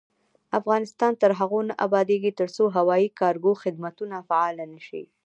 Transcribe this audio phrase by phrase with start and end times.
[0.59, 5.03] افغانستان تر هغو نه ابادیږي، ترڅو هوایي کارګو خدمتونه فعال نشي.